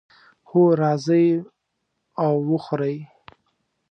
[0.49, 1.27] هو، راځئ
[2.23, 2.97] او وخورئ